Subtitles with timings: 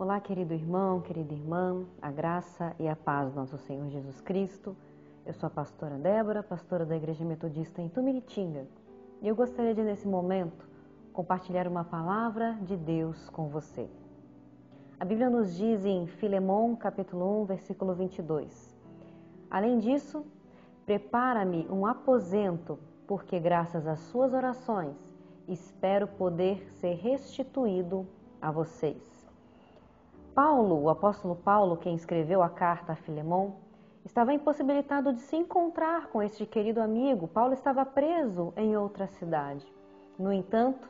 [0.00, 4.76] Olá, querido irmão, querida irmã, a graça e a paz do nosso Senhor Jesus Cristo.
[5.26, 8.64] Eu sou a pastora Débora, pastora da Igreja Metodista em Tumiritinga,
[9.20, 10.68] e eu gostaria de, nesse momento,
[11.12, 13.90] compartilhar uma palavra de Deus com você.
[15.00, 18.78] A Bíblia nos diz em Filemão, capítulo 1, versículo 22.
[19.50, 20.24] Além disso,
[20.86, 24.94] prepara-me um aposento, porque graças às suas orações
[25.48, 28.06] espero poder ser restituído
[28.40, 29.17] a vocês.
[30.34, 33.56] Paulo, o apóstolo Paulo, quem escreveu a carta a Filemão,
[34.04, 37.26] estava impossibilitado de se encontrar com este querido amigo.
[37.26, 39.66] Paulo estava preso em outra cidade.
[40.18, 40.88] No entanto,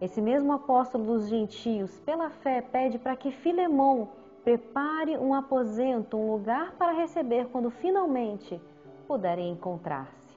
[0.00, 4.08] esse mesmo apóstolo dos gentios, pela fé, pede para que Filemão
[4.44, 8.60] prepare um aposento, um lugar para receber quando finalmente
[9.06, 10.36] puderem encontrar-se.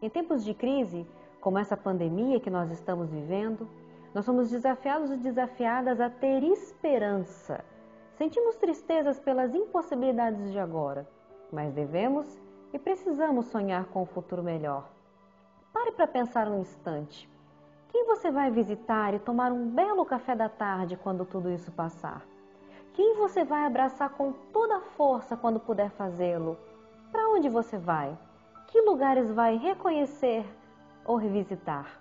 [0.00, 1.06] Em tempos de crise,
[1.40, 3.68] como essa pandemia que nós estamos vivendo,
[4.14, 7.64] nós somos desafiados e desafiadas a ter esperança
[8.18, 11.08] Sentimos tristezas pelas impossibilidades de agora,
[11.52, 12.26] mas devemos
[12.72, 14.88] e precisamos sonhar com um futuro melhor.
[15.72, 17.30] Pare para pensar um instante.
[17.90, 22.26] Quem você vai visitar e tomar um belo café da tarde quando tudo isso passar?
[22.92, 26.58] Quem você vai abraçar com toda a força quando puder fazê-lo?
[27.12, 28.18] Para onde você vai?
[28.66, 30.44] Que lugares vai reconhecer
[31.04, 32.00] ou revisitar?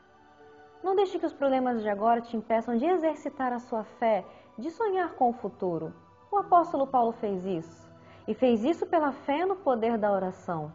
[0.84, 4.26] Não deixe que os problemas de agora te impeçam de exercitar a sua fé,
[4.58, 5.94] de sonhar com o futuro.
[6.30, 7.88] O apóstolo Paulo fez isso
[8.28, 10.72] e fez isso pela fé no poder da oração.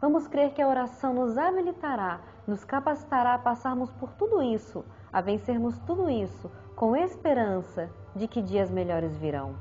[0.00, 5.20] Vamos crer que a oração nos habilitará, nos capacitará a passarmos por tudo isso, a
[5.20, 9.56] vencermos tudo isso, com esperança de que dias melhores virão.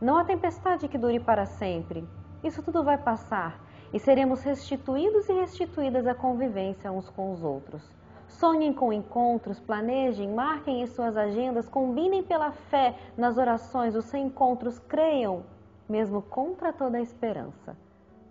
[0.00, 2.08] Não há tempestade que dure para sempre.
[2.44, 3.60] Isso tudo vai passar
[3.92, 7.82] e seremos restituídos e restituídas à convivência uns com os outros.
[8.28, 14.78] Sonhem com encontros, planejem, marquem em suas agendas, combinem pela fé nas orações os encontros,
[14.78, 15.42] creiam,
[15.88, 17.76] mesmo contra toda a esperança.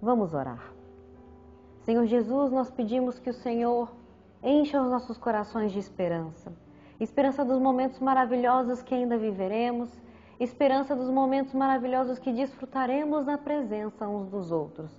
[0.02, 0.72] Vamos orar.
[1.82, 3.92] Senhor Jesus, nós pedimos que o Senhor
[4.44, 6.54] encha os nossos corações de esperança.
[7.00, 9.90] Esperança dos momentos maravilhosos que ainda viveremos,
[10.40, 14.92] esperança dos momentos maravilhosos que desfrutaremos na presença uns dos outros.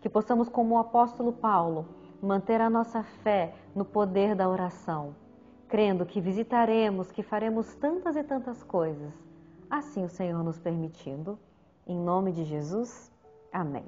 [0.00, 1.86] Que possamos, como o apóstolo Paulo,
[2.22, 5.14] manter a nossa fé no poder da oração,
[5.68, 9.12] crendo que visitaremos, que faremos tantas e tantas coisas,
[9.68, 11.38] assim o Senhor nos permitindo.
[11.86, 13.12] Em nome de Jesus,
[13.52, 13.84] amém.